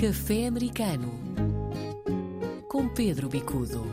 [0.00, 1.12] Café Americano
[2.68, 3.84] com Pedro Bicudo.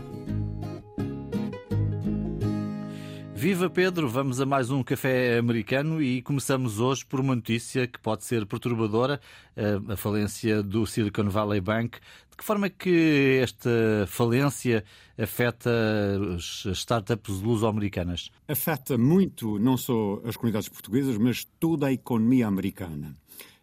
[3.34, 7.97] Viva Pedro, vamos a mais um café americano e começamos hoje por uma notícia que
[7.99, 9.20] pode ser perturbadora,
[9.55, 11.98] eh, a falência do Silicon Valley Bank.
[12.30, 14.84] De que forma é que esta falência
[15.18, 15.72] afeta
[16.36, 18.30] as startups luso-americanas?
[18.48, 23.16] Afeta muito não só as comunidades portuguesas, mas toda a economia americana.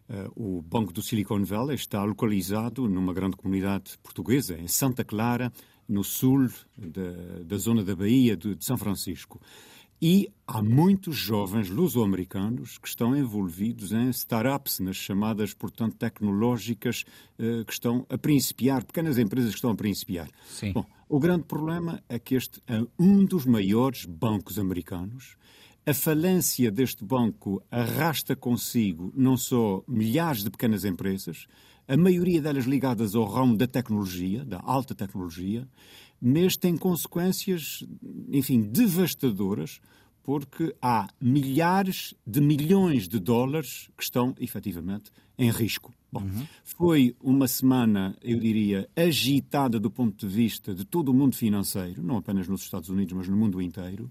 [0.09, 5.51] Eh, o Banco do Silicon Valley está localizado numa grande comunidade portuguesa, em Santa Clara,
[5.87, 9.39] no sul da, da zona da Bahia de, de São Francisco.
[10.05, 17.05] E há muitos jovens luso-americanos que estão envolvidos em startups, nas chamadas, portanto, tecnológicas
[17.39, 20.29] eh, que estão a principiar, pequenas empresas que estão a principiar.
[20.49, 20.73] Sim.
[20.73, 25.37] Bom, o grande problema é que este é um dos maiores bancos americanos.
[25.85, 31.45] A falência deste banco arrasta consigo não só milhares de pequenas empresas,
[31.85, 35.67] a maioria delas ligadas ao ramo da tecnologia, da alta tecnologia,
[36.21, 37.83] mas tem consequências,
[38.31, 39.81] enfim, devastadoras,
[40.23, 45.93] porque há milhares de milhões de dólares que estão efetivamente em risco.
[46.09, 46.47] Bom, uhum.
[46.63, 52.01] foi uma semana, eu diria, agitada do ponto de vista de todo o mundo financeiro,
[52.01, 54.09] não apenas nos Estados Unidos, mas no mundo inteiro.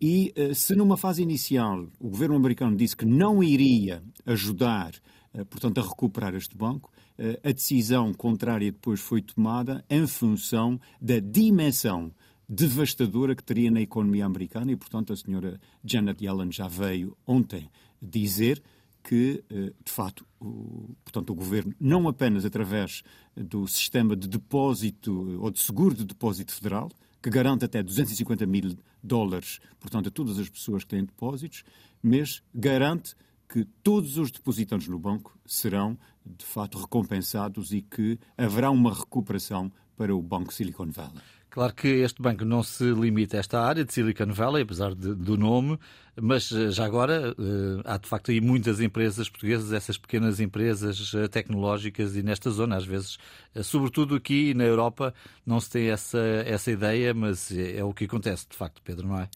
[0.00, 4.94] E eh, se numa fase inicial o governo americano disse que não iria ajudar
[5.32, 6.90] eh, portanto, a recuperar este banco.
[7.18, 12.12] Eh, a decisão contrária depois foi tomada em função da dimensão
[12.48, 17.68] devastadora que teria na economia americana e, portanto, a senhora Janet Yellen já veio ontem
[18.00, 18.62] dizer
[19.02, 19.42] que,
[19.84, 23.02] de facto, o, portanto, o governo, não apenas através
[23.36, 26.88] do sistema de depósito ou de seguro de depósito federal,
[27.26, 31.64] que garante até 250 mil dólares, portanto, a todas as pessoas que têm depósitos,
[32.00, 33.16] mas garante
[33.48, 39.72] que todos os depositantes no banco serão, de fato, recompensados e que haverá uma recuperação
[39.96, 41.20] para o Banco Silicon Valley.
[41.50, 45.14] Claro que este banco não se limita a esta área de Silicon Valley, apesar de,
[45.14, 45.78] do nome,
[46.20, 51.14] mas eh, já agora eh, há de facto aí muitas empresas portuguesas, essas pequenas empresas
[51.14, 53.16] eh, tecnológicas e nesta zona, às vezes,
[53.62, 55.14] sobretudo aqui na Europa,
[55.46, 59.08] não se tem essa, essa ideia, mas é, é o que acontece de facto, Pedro,
[59.08, 59.28] não é?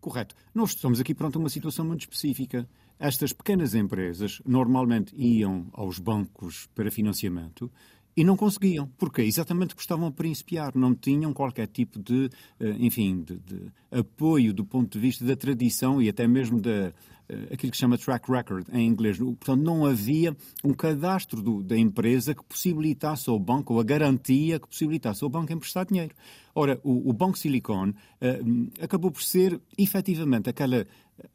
[0.00, 0.36] Correto.
[0.54, 2.68] Nós estamos aqui a uma situação muito específica.
[3.00, 7.70] Estas pequenas empresas normalmente iam aos bancos para financiamento
[8.18, 8.88] e não conseguiam.
[8.98, 9.22] Porquê?
[9.22, 14.52] Exatamente porque estavam a principiar, não tinham qualquer tipo de, eh, enfim, de, de apoio
[14.52, 16.92] do ponto de vista da tradição e até mesmo da,
[17.28, 19.18] eh, aquilo que se chama track record em inglês.
[19.18, 24.58] Portanto, não havia um cadastro do, da empresa que possibilitasse ao banco, ou a garantia
[24.58, 26.12] que possibilitasse ao banco emprestar dinheiro.
[26.56, 30.84] Ora, o, o Banco Silicon uh, acabou por ser, efetivamente, aquela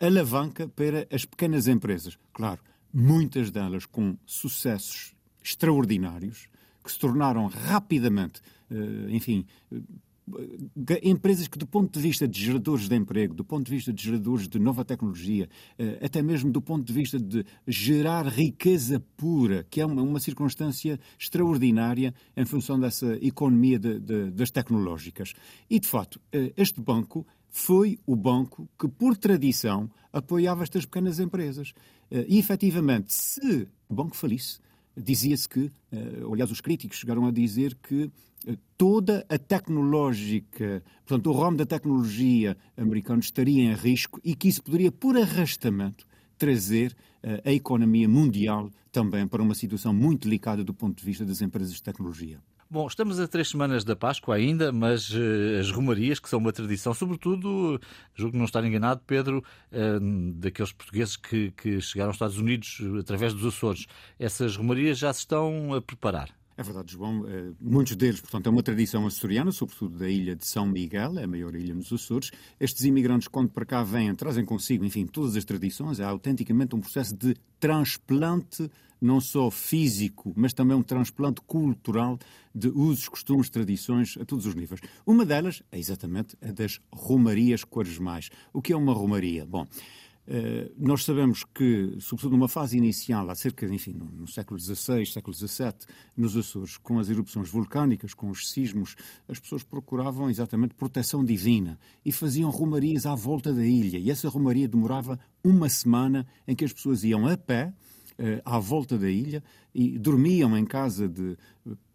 [0.02, 2.18] alavanca para as pequenas empresas.
[2.34, 2.60] Claro,
[2.94, 6.50] muitas delas com sucessos extraordinários,
[6.84, 9.46] que se tornaram rapidamente, uh, enfim,
[11.04, 14.02] empresas que, do ponto de vista de geradores de emprego, do ponto de vista de
[14.02, 19.66] geradores de nova tecnologia, eh, até mesmo do ponto de vista de gerar riqueza pura,
[19.70, 25.34] que é uma, circunstância extraordinária em função dessa economia de, de, das tecnológicas.
[25.70, 31.20] E, de facto, eh, este banco foi o banco que, por tradição, apoiava estas pequenas
[31.20, 31.74] empresas.
[32.10, 34.60] Eh, e, efetivamente, se o banco falisse,
[34.96, 35.72] dizia-se que,
[36.32, 38.12] aliás, os críticos chegaram a dizer que
[38.78, 44.64] toda a tecnológica, portanto, o ramo da tecnologia americano estaria em risco e que isso
[44.64, 46.06] poderia, por arrastamento,
[46.38, 51.26] trazer uh, a economia mundial também para uma situação muito delicada do ponto de vista
[51.26, 52.40] das empresas de tecnologia.
[52.74, 56.52] Bom, estamos a três semanas da Páscoa ainda, mas uh, as romarias, que são uma
[56.52, 57.80] tradição, sobretudo,
[58.16, 63.32] julgo não estar enganado, Pedro, uh, daqueles portugueses que, que chegaram aos Estados Unidos através
[63.32, 63.86] dos Açores,
[64.18, 66.30] essas romarias já se estão a preparar.
[66.56, 67.28] É verdade, João.
[67.28, 71.24] Eh, muitos deles, portanto, é uma tradição açoriana, sobretudo da ilha de São Miguel, é
[71.24, 72.32] a maior ilha nos Açores.
[72.60, 76.00] Estes imigrantes, quando para cá vêm, trazem consigo, enfim, todas as tradições.
[76.00, 78.70] É autenticamente um processo de transplante,
[79.02, 82.20] não só físico, mas também um transplante cultural
[82.54, 84.80] de usos, costumes, tradições a todos os níveis.
[85.08, 88.30] Uma delas é exatamente a das romarias quaresmais.
[88.54, 89.44] O que é uma romaria?
[89.44, 89.66] Bom,
[90.78, 95.74] nós sabemos que, sobretudo numa fase inicial, há cerca, enfim, no, século XVI, século XVII,
[96.16, 98.96] nos Açores, com as erupções vulcânicas, com os sismos,
[99.28, 103.98] as pessoas procuravam exatamente proteção divina e faziam romarias à volta da ilha.
[103.98, 107.74] E essa romaria demorava uma semana em que as pessoas iam a pé,
[108.14, 109.44] uh, à volta da ilha
[109.76, 111.38] e dormiam em casa de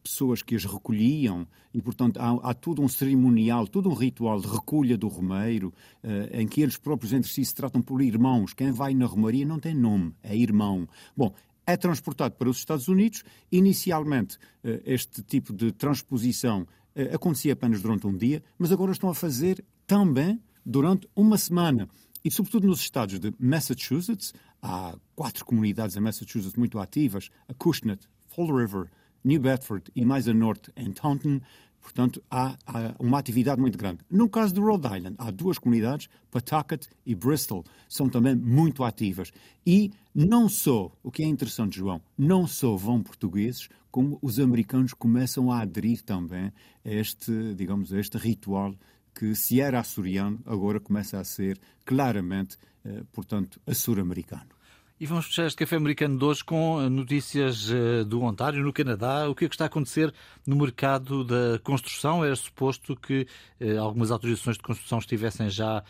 [0.08, 4.49] pessoas que as recolhiam e, portanto, há, há todo um cerimonial, todo um ritual de
[4.49, 5.72] recolha do romeiro,
[6.02, 8.52] uh, em que eles próprios entre si se tratam por irmãos.
[8.52, 10.88] Quem vai na romaria não tem nome, é irmão.
[11.16, 11.32] Bom,
[11.69, 13.22] é transportado para os Estados Unidos.
[13.52, 19.10] Inicialmente, eh, este tipo de transposição eh, acontecia apenas durante um dia, mas agora estão
[19.10, 21.87] a fazer também durante uma semana.
[22.25, 24.32] E, sobretudo, nos estados de Massachusetts,
[24.62, 28.90] há quatro comunidades em Massachusetts muito ativas: a Cushnet, Fall River,
[29.25, 31.41] New Bedford e mais a norte em Taunton.
[31.81, 34.00] Portanto, há, há, uma atividade muito grande.
[34.11, 39.31] No caso de Rhode Island, há duas comunidades, Pawtucket e Bristol, são também muito ativas.
[39.67, 44.93] E não só, o que é interessante, João, não só vão portugueses, como os americanos
[44.93, 46.53] começam a aderir também
[46.85, 48.75] a este, digamos, a este ritual
[49.15, 54.57] que se era açoriano, agora começa a ser claramente, eh, portanto, açor-americano.
[55.00, 58.73] E vamos fechar este café americano de hoje com eh, notícias eh, do Ontário, no
[58.73, 59.31] Canadá.
[59.31, 60.12] O que é que está a acontecer
[60.45, 62.25] no mercado da construção?
[62.25, 63.25] Era suposto que
[63.61, 65.85] eh, algumas autorizações de construção estivessem já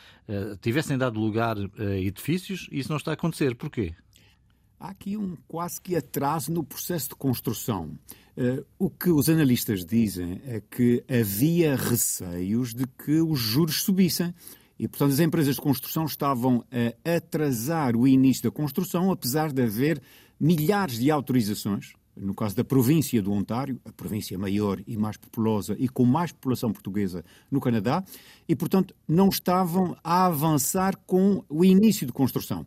[0.61, 3.55] tivessem dado lugar a edifícios e isso não está a acontecer.
[3.55, 3.95] Porquê?
[4.79, 7.99] Há aqui um quase que atraso no processo de construção.
[8.79, 14.35] o que os analistas dizem é que havia receios de que os juros subissem.
[14.79, 16.65] E, portanto, as empresas de construção estavam
[17.05, 20.01] a atrasar o início da construção, apesar de haver
[20.39, 21.95] milhares de autorizações.
[22.17, 26.33] No caso da província do Ontário, a província maior e mais populosa e com mais
[26.33, 28.05] população portuguesa no Canadá,
[28.49, 32.67] e, portanto, não estavam a avançar com o início de construção.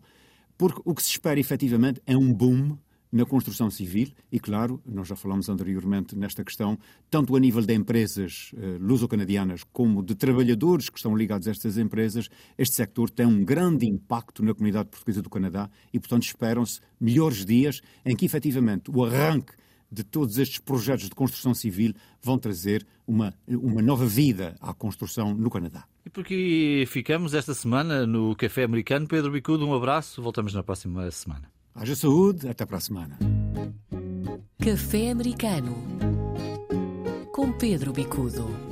[0.57, 2.77] Porque o que se espera efetivamente é um boom
[3.11, 6.77] na construção civil e, claro, nós já falamos anteriormente nesta questão,
[7.09, 11.77] tanto a nível de empresas eh, luso-canadianas como de trabalhadores que estão ligados a estas
[11.77, 16.79] empresas, este sector tem um grande impacto na comunidade portuguesa do Canadá e, portanto, esperam-se
[16.99, 19.53] melhores dias em que, efetivamente, o arranque
[19.91, 25.33] de todos estes projetos de construção civil vão trazer uma, uma nova vida à construção
[25.33, 25.85] no Canadá.
[26.05, 29.05] E por aqui ficamos esta semana no Café Americano.
[29.05, 30.21] Pedro Bicudo, um abraço.
[30.21, 31.60] Voltamos na próxima semana.
[31.73, 33.17] Haja saúde, até para a semana.
[34.63, 35.75] Café Americano
[37.31, 38.70] com Pedro Bicudo.